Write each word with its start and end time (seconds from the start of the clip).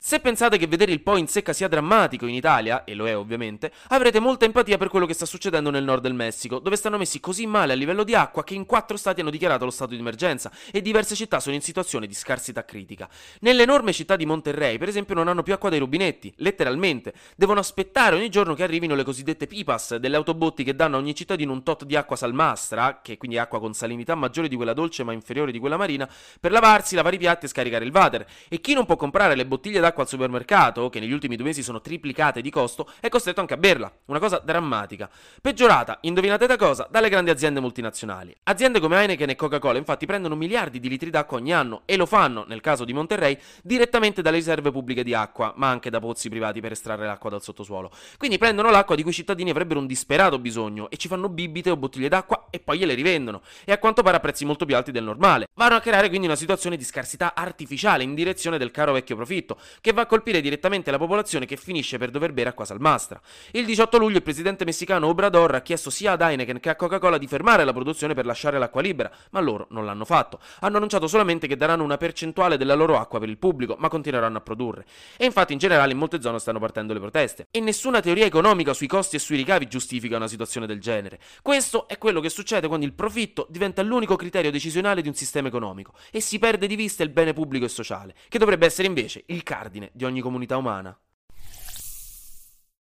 Se 0.00 0.20
pensate 0.20 0.58
che 0.58 0.68
vedere 0.68 0.92
il 0.92 1.02
po' 1.02 1.16
in 1.16 1.26
secca 1.26 1.52
sia 1.52 1.66
drammatico 1.66 2.24
in 2.24 2.34
Italia, 2.34 2.84
e 2.84 2.94
lo 2.94 3.08
è 3.08 3.16
ovviamente, 3.16 3.72
avrete 3.88 4.20
molta 4.20 4.44
empatia 4.44 4.78
per 4.78 4.88
quello 4.88 5.06
che 5.06 5.12
sta 5.12 5.26
succedendo 5.26 5.70
nel 5.70 5.82
nord 5.82 6.02
del 6.02 6.14
Messico, 6.14 6.60
dove 6.60 6.76
stanno 6.76 6.98
messi 6.98 7.18
così 7.18 7.48
male 7.48 7.72
a 7.72 7.76
livello 7.76 8.04
di 8.04 8.14
acqua 8.14 8.44
che 8.44 8.54
in 8.54 8.64
quattro 8.64 8.96
stati 8.96 9.22
hanno 9.22 9.30
dichiarato 9.30 9.64
lo 9.64 9.72
stato 9.72 9.94
di 9.94 9.98
emergenza 9.98 10.52
e 10.70 10.82
diverse 10.82 11.16
città 11.16 11.40
sono 11.40 11.56
in 11.56 11.62
situazione 11.62 12.06
di 12.06 12.14
scarsità 12.14 12.64
critica. 12.64 13.08
Nell'enorme 13.40 13.92
città 13.92 14.14
di 14.14 14.24
Monterrey, 14.24 14.78
per 14.78 14.86
esempio, 14.86 15.16
non 15.16 15.26
hanno 15.26 15.42
più 15.42 15.52
acqua 15.52 15.68
dai 15.68 15.80
rubinetti, 15.80 16.32
letteralmente. 16.36 17.12
Devono 17.34 17.58
aspettare 17.58 18.14
ogni 18.14 18.28
giorno 18.28 18.54
che 18.54 18.62
arrivino 18.62 18.94
le 18.94 19.02
cosiddette 19.02 19.48
pipas, 19.48 19.96
delle 19.96 20.14
autobotti 20.14 20.62
che 20.62 20.76
danno 20.76 20.94
a 20.94 21.00
ogni 21.00 21.14
cittadino 21.16 21.52
un 21.52 21.64
tot 21.64 21.84
di 21.84 21.96
acqua 21.96 22.14
salmastra, 22.14 23.00
che 23.02 23.16
quindi 23.16 23.36
è 23.36 23.40
acqua 23.40 23.58
con 23.58 23.74
salinità 23.74 24.14
maggiore 24.14 24.46
di 24.46 24.54
quella 24.54 24.74
dolce 24.74 25.02
ma 25.02 25.12
inferiore 25.12 25.50
di 25.50 25.58
quella 25.58 25.76
marina, 25.76 26.08
per 26.40 26.52
lavarsi, 26.52 26.94
lavare 26.94 27.16
i 27.16 27.18
piatti 27.18 27.46
e 27.46 27.48
scaricare 27.48 27.84
il 27.84 27.90
water. 27.92 28.24
E 28.48 28.60
chi 28.60 28.74
non 28.74 28.86
può 28.86 28.94
comprare 28.94 29.34
le 29.34 29.44
bottiglie 29.44 29.80
d'acqua 29.80 29.86
al 29.96 30.08
supermercato, 30.08 30.88
che 30.88 31.00
negli 31.00 31.12
ultimi 31.12 31.36
due 31.36 31.46
mesi 31.46 31.62
sono 31.62 31.80
triplicate 31.80 32.40
di 32.40 32.50
costo, 32.50 32.90
è 33.00 33.08
costretto 33.08 33.40
anche 33.40 33.54
a 33.54 33.56
berla. 33.56 33.92
Una 34.06 34.18
cosa 34.18 34.38
drammatica. 34.38 35.10
Peggiorata, 35.40 35.98
indovinate 36.02 36.46
da 36.46 36.56
cosa? 36.56 36.86
Dalle 36.90 37.08
grandi 37.08 37.30
aziende 37.30 37.60
multinazionali. 37.60 38.34
Aziende 38.44 38.80
come 38.80 38.96
Heineken 38.96 39.30
e 39.30 39.36
Coca-Cola 39.36 39.78
infatti 39.78 40.06
prendono 40.06 40.36
miliardi 40.36 40.80
di 40.80 40.88
litri 40.88 41.10
d'acqua 41.10 41.38
ogni 41.38 41.52
anno 41.52 41.82
e 41.84 41.96
lo 41.96 42.06
fanno, 42.06 42.44
nel 42.46 42.60
caso 42.60 42.84
di 42.84 42.92
Monterrey, 42.92 43.38
direttamente 43.62 44.22
dalle 44.22 44.36
riserve 44.36 44.70
pubbliche 44.70 45.02
di 45.02 45.14
acqua, 45.14 45.52
ma 45.56 45.68
anche 45.68 45.90
da 45.90 46.00
pozzi 46.00 46.28
privati 46.28 46.60
per 46.60 46.72
estrarre 46.72 47.06
l'acqua 47.06 47.30
dal 47.30 47.42
sottosuolo. 47.42 47.90
Quindi 48.16 48.38
prendono 48.38 48.70
l'acqua 48.70 48.94
di 48.94 49.02
cui 49.02 49.10
i 49.10 49.14
cittadini 49.14 49.50
avrebbero 49.50 49.80
un 49.80 49.86
disperato 49.86 50.38
bisogno 50.38 50.90
e 50.90 50.96
ci 50.96 51.08
fanno 51.08 51.28
bibite 51.28 51.70
o 51.70 51.76
bottiglie 51.76 52.08
d'acqua 52.08 52.46
e 52.50 52.60
poi 52.60 52.78
gliele 52.78 52.94
rivendono. 52.94 53.42
E 53.64 53.72
a 53.72 53.78
quanto 53.78 54.02
pare 54.02 54.16
a 54.16 54.20
prezzi 54.20 54.44
molto 54.44 54.64
più 54.64 54.76
alti 54.76 54.92
del 54.92 55.04
normale. 55.04 55.46
Vanno 55.54 55.76
a 55.76 55.80
creare 55.80 56.08
quindi 56.08 56.26
una 56.26 56.36
situazione 56.36 56.76
di 56.76 56.84
scarsità 56.84 57.34
artificiale 57.34 58.02
in 58.02 58.14
direzione 58.14 58.58
del 58.58 58.70
caro 58.70 58.92
vecchio 58.92 59.16
profitto, 59.16 59.58
che 59.80 59.92
va 59.92 60.02
a 60.02 60.06
colpire 60.06 60.40
direttamente 60.40 60.90
la 60.90 60.98
popolazione 60.98 61.46
che 61.46 61.56
finisce 61.56 61.98
per 61.98 62.10
dover 62.10 62.32
bere 62.32 62.50
acqua 62.50 62.64
salmastra. 62.64 63.20
Il 63.52 63.64
18 63.64 63.98
luglio 63.98 64.16
il 64.16 64.22
presidente 64.22 64.64
messicano 64.64 65.06
Obrador 65.06 65.54
ha 65.54 65.60
chiesto 65.60 65.90
sia 65.90 66.12
ad 66.12 66.20
Heineken 66.20 66.60
che 66.60 66.70
a 66.70 66.76
Coca-Cola 66.76 67.18
di 67.18 67.26
fermare 67.26 67.64
la 67.64 67.72
produzione 67.72 68.14
per 68.14 68.26
lasciare 68.26 68.58
l'acqua 68.58 68.82
libera, 68.82 69.10
ma 69.30 69.40
loro 69.40 69.66
non 69.70 69.84
l'hanno 69.84 70.04
fatto. 70.04 70.40
Hanno 70.60 70.76
annunciato 70.76 71.06
solamente 71.06 71.46
che 71.46 71.56
daranno 71.56 71.84
una 71.84 71.96
percentuale 71.96 72.56
della 72.56 72.74
loro 72.74 72.98
acqua 72.98 73.18
per 73.18 73.28
il 73.28 73.38
pubblico, 73.38 73.76
ma 73.78 73.88
continueranno 73.88 74.38
a 74.38 74.40
produrre. 74.40 74.84
E 75.16 75.24
infatti 75.24 75.52
in 75.52 75.58
generale 75.58 75.92
in 75.92 75.98
molte 75.98 76.20
zone 76.20 76.38
stanno 76.38 76.58
partendo 76.58 76.92
le 76.92 77.00
proteste. 77.00 77.46
E 77.50 77.60
nessuna 77.60 78.00
teoria 78.00 78.26
economica 78.26 78.74
sui 78.74 78.86
costi 78.86 79.16
e 79.16 79.18
sui 79.18 79.36
ricavi 79.36 79.68
giustifica 79.68 80.16
una 80.16 80.28
situazione 80.28 80.66
del 80.66 80.80
genere. 80.80 81.20
Questo 81.42 81.86
è 81.88 81.98
quello 81.98 82.20
che 82.20 82.30
succede 82.30 82.66
quando 82.66 82.86
il 82.86 82.92
profitto 82.92 83.46
diventa 83.48 83.82
l'unico 83.82 84.16
criterio 84.16 84.50
decisionale 84.50 85.02
di 85.02 85.08
un 85.08 85.14
sistema 85.14 85.48
economico 85.48 85.92
e 86.10 86.20
si 86.20 86.38
perde 86.38 86.66
di 86.66 86.76
vista 86.76 87.02
il 87.02 87.10
bene 87.10 87.32
pubblico 87.32 87.64
e 87.64 87.68
sociale, 87.68 88.14
che 88.28 88.38
dovrebbe 88.38 88.66
essere 88.66 88.88
invece 88.88 89.22
il 89.26 89.42
cardine 89.42 89.67
di 89.68 90.04
ogni 90.04 90.20
comunità 90.20 90.56
umana. 90.56 90.98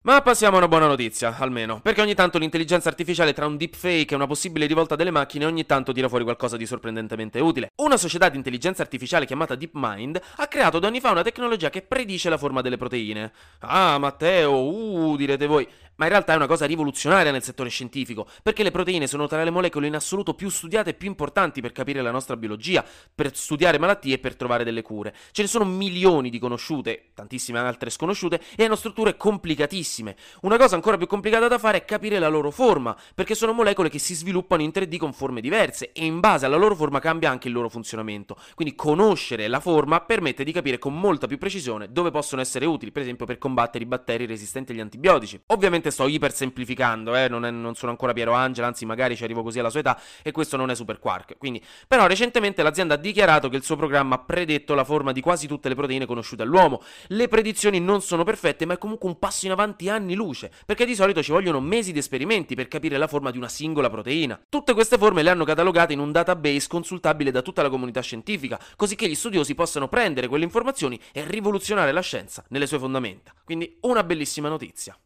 Ma 0.04 0.20
passiamo 0.20 0.56
a 0.56 0.58
una 0.58 0.66
buona 0.66 0.88
notizia, 0.88 1.36
almeno, 1.38 1.80
perché 1.80 2.00
ogni 2.00 2.14
tanto 2.16 2.36
l'intelligenza 2.36 2.88
artificiale 2.88 3.32
tra 3.32 3.46
un 3.46 3.56
deepfake 3.56 4.08
e 4.10 4.14
una 4.16 4.26
possibile 4.26 4.66
rivolta 4.66 4.96
delle 4.96 5.12
macchine 5.12 5.44
ogni 5.44 5.64
tanto 5.64 5.92
tira 5.92 6.08
fuori 6.08 6.24
qualcosa 6.24 6.56
di 6.56 6.66
sorprendentemente 6.66 7.38
utile. 7.38 7.70
Una 7.76 7.96
società 7.96 8.28
di 8.28 8.36
intelligenza 8.36 8.82
artificiale 8.82 9.26
chiamata 9.26 9.54
DeepMind 9.54 10.20
ha 10.38 10.48
creato 10.48 10.80
da 10.80 10.88
anni 10.88 10.98
fa 10.98 11.12
una 11.12 11.22
tecnologia 11.22 11.70
che 11.70 11.82
predice 11.82 12.28
la 12.28 12.36
forma 12.36 12.62
delle 12.62 12.78
proteine. 12.78 13.30
Ah, 13.60 13.96
Matteo, 13.98 14.60
uh, 14.60 15.16
direte 15.16 15.46
voi 15.46 15.68
ma 15.96 16.04
in 16.04 16.10
realtà 16.10 16.32
è 16.32 16.36
una 16.36 16.46
cosa 16.46 16.66
rivoluzionaria 16.66 17.30
nel 17.30 17.42
settore 17.42 17.68
scientifico, 17.68 18.26
perché 18.42 18.62
le 18.62 18.70
proteine 18.70 19.06
sono 19.06 19.26
tra 19.26 19.42
le 19.42 19.50
molecole 19.50 19.86
in 19.86 19.94
assoluto 19.94 20.34
più 20.34 20.48
studiate 20.48 20.90
e 20.90 20.94
più 20.94 21.08
importanti 21.08 21.60
per 21.60 21.72
capire 21.72 22.02
la 22.02 22.10
nostra 22.10 22.36
biologia, 22.36 22.84
per 23.14 23.34
studiare 23.36 23.78
malattie 23.78 24.14
e 24.14 24.18
per 24.18 24.36
trovare 24.36 24.64
delle 24.64 24.82
cure. 24.82 25.14
Ce 25.32 25.42
ne 25.42 25.48
sono 25.48 25.64
milioni 25.64 26.30
di 26.30 26.38
conosciute, 26.38 27.10
tantissime 27.14 27.58
altre 27.58 27.90
sconosciute, 27.90 28.40
e 28.56 28.64
hanno 28.64 28.76
strutture 28.76 29.16
complicatissime. 29.16 30.16
Una 30.42 30.56
cosa 30.56 30.74
ancora 30.74 30.96
più 30.96 31.06
complicata 31.06 31.48
da 31.48 31.58
fare 31.58 31.78
è 31.78 31.84
capire 31.84 32.18
la 32.18 32.28
loro 32.28 32.50
forma, 32.50 32.96
perché 33.14 33.34
sono 33.34 33.52
molecole 33.52 33.88
che 33.88 33.98
si 33.98 34.14
sviluppano 34.14 34.62
in 34.62 34.70
3D 34.72 34.96
con 34.96 35.12
forme 35.12 35.40
diverse 35.40 35.92
e 35.92 36.04
in 36.04 36.20
base 36.20 36.46
alla 36.46 36.56
loro 36.56 36.74
forma 36.74 36.98
cambia 36.98 37.30
anche 37.30 37.48
il 37.48 37.54
loro 37.54 37.68
funzionamento. 37.68 38.36
Quindi 38.54 38.74
conoscere 38.74 39.48
la 39.48 39.60
forma 39.60 40.00
permette 40.00 40.44
di 40.44 40.52
capire 40.52 40.78
con 40.78 40.98
molta 40.98 41.26
più 41.26 41.38
precisione 41.38 41.90
dove 41.90 42.10
possono 42.10 42.40
essere 42.40 42.66
utili, 42.66 42.92
per 42.92 43.02
esempio 43.02 43.26
per 43.26 43.38
combattere 43.38 43.84
i 43.84 43.86
batteri 43.86 44.26
resistenti 44.26 44.72
agli 44.72 44.80
antibiotici. 44.80 45.40
Ovviamente 45.46 45.81
Ovviamente 45.82 45.90
sto 45.90 46.06
ipersemplificando, 46.06 47.16
eh? 47.16 47.28
non, 47.28 47.44
è, 47.44 47.50
non, 47.50 47.74
sono 47.74 47.90
ancora 47.90 48.12
Piero 48.12 48.32
Angela, 48.32 48.68
anzi 48.68 48.86
magari 48.86 49.16
ci 49.16 49.24
arrivo 49.24 49.42
così 49.42 49.58
alla 49.58 49.70
sua 49.70 49.80
età 49.80 50.00
e 50.22 50.30
questo 50.30 50.56
non 50.56 50.70
è 50.70 50.76
Super 50.76 51.00
Quark. 51.00 51.36
Quindi, 51.38 51.62
però 51.88 52.06
recentemente 52.06 52.62
l'azienda 52.62 52.94
ha 52.94 52.96
dichiarato 52.96 53.48
che 53.48 53.56
il 53.56 53.64
suo 53.64 53.74
programma 53.74 54.14
ha 54.14 54.18
predetto 54.18 54.74
la 54.74 54.84
forma 54.84 55.10
di 55.10 55.20
quasi 55.20 55.48
tutte 55.48 55.68
le 55.68 55.74
proteine 55.74 56.06
conosciute 56.06 56.42
all'uomo. 56.42 56.82
Le 57.08 57.26
predizioni 57.26 57.80
non 57.80 58.00
sono 58.00 58.22
perfette, 58.22 58.64
ma 58.64 58.74
è 58.74 58.78
comunque 58.78 59.08
un 59.08 59.18
passo 59.18 59.46
in 59.46 59.52
avanti 59.52 59.88
anni 59.88 60.14
luce, 60.14 60.52
perché 60.64 60.86
di 60.86 60.94
solito 60.94 61.20
ci 61.22 61.32
vogliono 61.32 61.60
mesi 61.60 61.92
di 61.92 61.98
esperimenti 61.98 62.54
per 62.54 62.68
capire 62.68 62.96
la 62.96 63.08
forma 63.08 63.32
di 63.32 63.38
una 63.38 63.48
singola 63.48 63.90
proteina. 63.90 64.40
Tutte 64.48 64.74
queste 64.74 64.98
forme 64.98 65.22
le 65.22 65.30
hanno 65.30 65.44
catalogate 65.44 65.92
in 65.92 65.98
un 65.98 66.12
database 66.12 66.68
consultabile 66.68 67.32
da 67.32 67.42
tutta 67.42 67.62
la 67.62 67.70
comunità 67.70 68.00
scientifica, 68.00 68.60
così 68.76 68.94
che 68.94 69.08
gli 69.08 69.16
studiosi 69.16 69.54
possano 69.54 69.88
prendere 69.88 70.28
quelle 70.28 70.44
informazioni 70.44 71.00
e 71.12 71.24
rivoluzionare 71.26 71.90
la 71.90 72.00
scienza 72.00 72.44
nelle 72.48 72.66
sue 72.66 72.78
fondamenta. 72.78 73.32
Quindi 73.44 73.78
una 73.80 74.04
bellissima 74.04 74.48
notizia. 74.48 74.96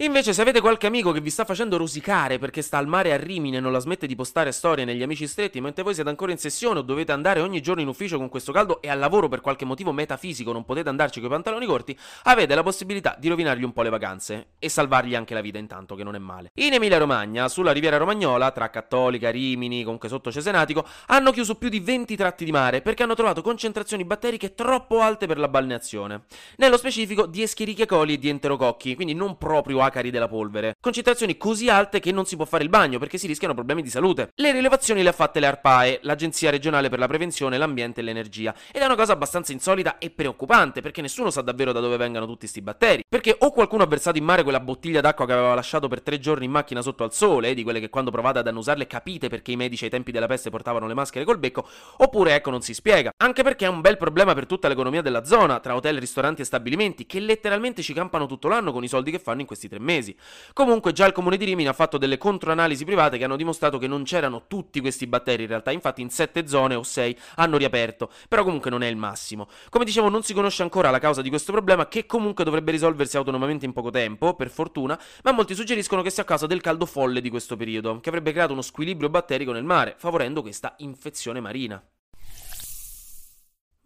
Invece 0.00 0.34
se 0.34 0.42
avete 0.42 0.60
qualche 0.60 0.86
amico 0.86 1.10
che 1.10 1.22
vi 1.22 1.30
sta 1.30 1.46
facendo 1.46 1.78
rosicare 1.78 2.38
perché 2.38 2.60
sta 2.60 2.76
al 2.76 2.86
mare 2.86 3.14
a 3.14 3.16
Rimini 3.16 3.56
e 3.56 3.60
non 3.60 3.72
la 3.72 3.78
smette 3.78 4.06
di 4.06 4.14
postare 4.14 4.52
storie 4.52 4.84
negli 4.84 5.02
amici 5.02 5.26
stretti 5.26 5.58
mentre 5.58 5.82
voi 5.82 5.94
siete 5.94 6.10
ancora 6.10 6.32
in 6.32 6.36
sessione 6.36 6.80
o 6.80 6.82
dovete 6.82 7.12
andare 7.12 7.40
ogni 7.40 7.62
giorno 7.62 7.80
in 7.80 7.88
ufficio 7.88 8.18
con 8.18 8.28
questo 8.28 8.52
caldo 8.52 8.82
e 8.82 8.90
al 8.90 8.98
lavoro 8.98 9.28
per 9.28 9.40
qualche 9.40 9.64
motivo 9.64 9.92
metafisico 9.92 10.52
non 10.52 10.66
potete 10.66 10.90
andarci 10.90 11.18
con 11.18 11.30
i 11.30 11.32
pantaloni 11.32 11.64
corti, 11.64 11.98
avete 12.24 12.54
la 12.54 12.62
possibilità 12.62 13.16
di 13.18 13.28
rovinargli 13.28 13.62
un 13.62 13.72
po' 13.72 13.80
le 13.80 13.88
vacanze 13.88 14.48
e 14.58 14.68
salvargli 14.68 15.14
anche 15.14 15.32
la 15.32 15.40
vita 15.40 15.56
intanto 15.56 15.94
che 15.94 16.04
non 16.04 16.14
è 16.14 16.18
male. 16.18 16.50
In 16.56 16.74
Emilia 16.74 16.98
Romagna, 16.98 17.48
sulla 17.48 17.72
riviera 17.72 17.96
romagnola, 17.96 18.50
tra 18.50 18.68
Cattolica, 18.68 19.30
Rimini, 19.30 19.82
comunque 19.82 20.10
sotto 20.10 20.30
Cesenatico, 20.30 20.86
hanno 21.06 21.30
chiuso 21.30 21.54
più 21.54 21.70
di 21.70 21.80
20 21.80 22.16
tratti 22.16 22.44
di 22.44 22.52
mare 22.52 22.82
perché 22.82 23.02
hanno 23.02 23.14
trovato 23.14 23.40
concentrazioni 23.40 24.04
batteriche 24.04 24.54
troppo 24.54 25.00
alte 25.00 25.26
per 25.26 25.38
la 25.38 25.48
balneazione. 25.48 26.24
Nello 26.56 26.76
specifico 26.76 27.24
di 27.24 27.40
Escherichia 27.40 27.86
coli 27.86 28.12
e 28.12 28.18
di 28.18 28.28
enterococchi, 28.28 28.94
quindi 28.94 29.14
non 29.14 29.38
proprio 29.38 29.84
acari 29.86 30.10
della 30.10 30.28
polvere. 30.28 30.74
Concentrazioni 30.80 31.36
così 31.36 31.68
alte 31.68 32.00
che 32.00 32.12
non 32.12 32.26
si 32.26 32.36
può 32.36 32.44
fare 32.44 32.62
il 32.62 32.68
bagno 32.68 32.98
perché 32.98 33.18
si 33.18 33.26
rischiano 33.26 33.54
problemi 33.54 33.82
di 33.82 33.90
salute. 33.90 34.28
Le 34.34 34.52
rilevazioni 34.52 35.02
le 35.02 35.08
ha 35.08 35.12
fatte 35.12 35.40
le 35.40 35.46
ARPAE, 35.46 36.00
l'Agenzia 36.02 36.50
regionale 36.50 36.88
per 36.88 36.98
la 36.98 37.06
prevenzione, 37.06 37.58
l'ambiente 37.58 38.00
e 38.00 38.04
l'energia. 38.04 38.54
Ed 38.72 38.82
è 38.82 38.84
una 38.84 38.94
cosa 38.94 39.12
abbastanza 39.12 39.52
insolita 39.52 39.98
e 39.98 40.10
preoccupante 40.10 40.80
perché 40.80 41.00
nessuno 41.00 41.30
sa 41.30 41.40
davvero 41.40 41.72
da 41.72 41.80
dove 41.80 41.96
vengano 41.96 42.26
tutti 42.26 42.40
questi 42.40 42.60
batteri. 42.62 43.04
Perché 43.08 43.34
o 43.38 43.50
qualcuno 43.52 43.82
ha 43.82 43.86
versato 43.86 44.18
in 44.18 44.24
mare 44.24 44.42
quella 44.42 44.60
bottiglia 44.60 45.00
d'acqua 45.00 45.26
che 45.26 45.32
aveva 45.32 45.54
lasciato 45.54 45.88
per 45.88 46.02
tre 46.02 46.18
giorni 46.18 46.44
in 46.44 46.50
macchina 46.50 46.82
sotto 46.82 47.04
al 47.04 47.12
sole, 47.12 47.54
di 47.54 47.62
quelle 47.62 47.80
che 47.80 47.88
quando 47.88 48.10
provate 48.10 48.38
ad 48.38 48.46
annusarle 48.46 48.86
capite 48.86 49.28
perché 49.28 49.52
i 49.52 49.56
medici 49.56 49.84
ai 49.84 49.90
tempi 49.90 50.12
della 50.12 50.26
peste 50.26 50.50
portavano 50.50 50.86
le 50.86 50.94
maschere 50.94 51.24
col 51.24 51.38
becco, 51.38 51.66
oppure 51.98 52.34
ecco 52.34 52.50
non 52.50 52.62
si 52.62 52.74
spiega. 52.74 53.10
Anche 53.16 53.42
perché 53.42 53.66
è 53.66 53.68
un 53.68 53.80
bel 53.80 53.96
problema 53.96 54.34
per 54.34 54.46
tutta 54.46 54.68
l'economia 54.68 55.02
della 55.02 55.24
zona, 55.24 55.60
tra 55.60 55.74
hotel, 55.74 55.98
ristoranti 55.98 56.42
e 56.42 56.44
stabilimenti, 56.44 57.06
che 57.06 57.20
letteralmente 57.20 57.82
ci 57.82 57.92
campano 57.92 58.26
tutto 58.26 58.48
l'anno 58.48 58.72
con 58.72 58.84
i 58.84 58.88
soldi 58.88 59.10
che 59.10 59.18
fanno 59.18 59.40
in 59.40 59.46
questi 59.46 59.68
tre 59.68 59.75
mesi. 59.78 60.16
Comunque 60.52 60.92
già 60.92 61.06
il 61.06 61.12
comune 61.12 61.36
di 61.36 61.44
Rimini 61.44 61.68
ha 61.68 61.72
fatto 61.72 61.98
delle 61.98 62.18
controanalisi 62.18 62.84
private 62.84 63.18
che 63.18 63.24
hanno 63.24 63.36
dimostrato 63.36 63.78
che 63.78 63.86
non 63.86 64.04
c'erano 64.04 64.44
tutti 64.46 64.80
questi 64.80 65.06
batteri 65.06 65.42
in 65.42 65.48
realtà, 65.48 65.70
infatti 65.70 66.02
in 66.02 66.10
sette 66.10 66.46
zone 66.46 66.74
o 66.74 66.82
sei 66.82 67.16
hanno 67.36 67.56
riaperto, 67.56 68.10
però 68.28 68.44
comunque 68.44 68.70
non 68.70 68.82
è 68.82 68.86
il 68.88 68.96
massimo. 68.96 69.48
Come 69.68 69.84
dicevo 69.84 70.08
non 70.08 70.22
si 70.22 70.34
conosce 70.34 70.62
ancora 70.62 70.90
la 70.90 70.98
causa 70.98 71.22
di 71.22 71.28
questo 71.28 71.52
problema 71.52 71.88
che 71.88 72.06
comunque 72.06 72.44
dovrebbe 72.44 72.70
risolversi 72.70 73.16
autonomamente 73.16 73.64
in 73.64 73.72
poco 73.72 73.90
tempo, 73.90 74.34
per 74.34 74.50
fortuna, 74.50 74.98
ma 75.22 75.32
molti 75.32 75.54
suggeriscono 75.54 76.02
che 76.02 76.10
sia 76.10 76.22
a 76.22 76.26
causa 76.26 76.46
del 76.46 76.60
caldo 76.60 76.86
folle 76.86 77.20
di 77.20 77.30
questo 77.30 77.56
periodo, 77.56 78.00
che 78.00 78.08
avrebbe 78.08 78.32
creato 78.32 78.52
uno 78.52 78.62
squilibrio 78.62 79.08
batterico 79.08 79.52
nel 79.52 79.64
mare, 79.64 79.94
favorendo 79.96 80.42
questa 80.42 80.74
infezione 80.78 81.40
marina. 81.40 81.82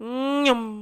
Mm-hmm. 0.02 0.79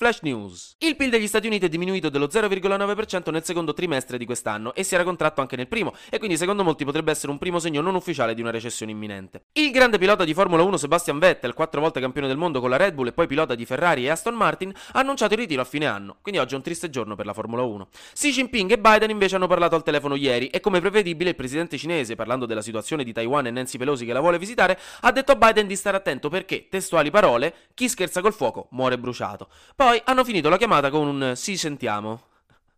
Flash 0.00 0.20
News. 0.22 0.76
Il 0.78 0.96
PIL 0.96 1.10
degli 1.10 1.26
Stati 1.26 1.46
Uniti 1.46 1.66
è 1.66 1.68
diminuito 1.68 2.08
dello 2.08 2.26
0,9% 2.26 3.30
nel 3.30 3.44
secondo 3.44 3.74
trimestre 3.74 4.16
di 4.16 4.24
quest'anno 4.24 4.72
e 4.72 4.82
si 4.82 4.94
era 4.94 5.04
contratto 5.04 5.42
anche 5.42 5.56
nel 5.56 5.68
primo, 5.68 5.92
e 6.08 6.16
quindi 6.16 6.38
secondo 6.38 6.64
molti 6.64 6.86
potrebbe 6.86 7.10
essere 7.10 7.30
un 7.30 7.36
primo 7.36 7.58
segno 7.58 7.82
non 7.82 7.94
ufficiale 7.94 8.32
di 8.32 8.40
una 8.40 8.50
recessione 8.50 8.92
imminente. 8.92 9.42
Il 9.52 9.70
grande 9.70 9.98
pilota 9.98 10.24
di 10.24 10.32
Formula 10.32 10.62
1 10.62 10.78
Sebastian 10.78 11.18
Vettel, 11.18 11.52
quattro 11.52 11.82
volte 11.82 12.00
campione 12.00 12.28
del 12.28 12.38
mondo 12.38 12.60
con 12.60 12.70
la 12.70 12.78
Red 12.78 12.94
Bull 12.94 13.08
e 13.08 13.12
poi 13.12 13.26
pilota 13.26 13.54
di 13.54 13.66
Ferrari 13.66 14.06
e 14.06 14.08
Aston 14.08 14.32
Martin, 14.32 14.72
ha 14.92 15.00
annunciato 15.00 15.34
il 15.34 15.40
ritiro 15.40 15.60
a 15.60 15.66
fine 15.66 15.84
anno, 15.84 16.16
quindi 16.22 16.40
oggi 16.40 16.54
è 16.54 16.56
un 16.56 16.62
triste 16.62 16.88
giorno 16.88 17.14
per 17.14 17.26
la 17.26 17.34
Formula 17.34 17.60
1. 17.60 17.88
Xi 18.14 18.30
Jinping 18.30 18.70
e 18.70 18.78
Biden 18.78 19.10
invece 19.10 19.36
hanno 19.36 19.48
parlato 19.48 19.74
al 19.74 19.82
telefono 19.82 20.14
ieri 20.14 20.46
e 20.46 20.60
come 20.60 20.80
prevedibile 20.80 21.28
il 21.28 21.36
presidente 21.36 21.76
cinese, 21.76 22.14
parlando 22.14 22.46
della 22.46 22.62
situazione 22.62 23.04
di 23.04 23.12
Taiwan 23.12 23.48
e 23.48 23.50
Nancy 23.50 23.76
Pelosi 23.76 24.06
che 24.06 24.14
la 24.14 24.20
vuole 24.20 24.38
visitare, 24.38 24.78
ha 25.02 25.12
detto 25.12 25.32
a 25.32 25.36
Biden 25.36 25.66
di 25.66 25.76
stare 25.76 25.98
attento 25.98 26.30
perché, 26.30 26.68
testuali 26.70 27.10
parole, 27.10 27.54
chi 27.74 27.86
scherza 27.86 28.22
col 28.22 28.32
fuoco 28.32 28.68
muore 28.70 28.96
bruciato. 28.96 29.48
Poi 29.90 30.00
hanno 30.04 30.22
finito 30.22 30.48
la 30.48 30.56
chiamata 30.56 30.88
con 30.88 31.08
un 31.08 31.32
sì 31.34 31.56
sentiamo. 31.56 32.26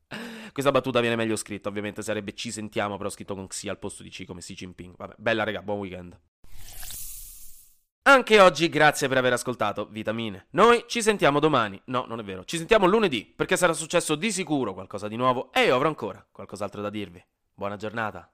Questa 0.51 0.71
battuta 0.71 1.01
viene 1.01 1.15
meglio 1.15 1.37
scritta, 1.37 1.69
ovviamente 1.69 2.01
sarebbe 2.01 2.33
ci 2.33 2.51
sentiamo, 2.51 2.97
però 2.97 3.11
scritto 3.11 3.35
con 3.35 3.47
Xi 3.49 3.69
al 3.69 3.79
posto 3.79 4.03
di 4.03 4.09
C 4.09 4.25
come 4.25 4.41
Xi 4.41 4.55
Jinping. 4.55 4.97
Vabbè, 4.97 5.17
bella 5.19 5.45
raga, 5.45 5.61
buon 5.61 5.81
weekend. 5.81 6.19
Anche 8.05 8.41
oggi 8.41 8.71
grazie 8.71 9.09
per 9.09 9.19
aver 9.19 9.35
ascoltato 9.35 9.89
Vitamine. 9.91 10.47
Noi 10.53 10.87
ci 10.87 11.03
sentiamo 11.03 11.39
domani. 11.39 11.79
No, 11.85 12.07
non 12.09 12.19
è 12.19 12.23
vero. 12.23 12.47
Ci 12.47 12.57
sentiamo 12.57 12.87
lunedì 12.87 13.27
perché 13.27 13.59
sarà 13.59 13.75
successo 13.75 14.15
di 14.15 14.33
sicuro 14.33 14.73
qualcosa 14.73 15.07
di 15.07 15.17
nuovo 15.17 15.53
e 15.53 15.65
io 15.65 15.75
avrò 15.75 15.89
ancora 15.89 16.27
qualcos'altro 16.33 16.81
da 16.81 16.89
dirvi. 16.89 17.23
Buona 17.53 17.77
giornata. 17.77 18.27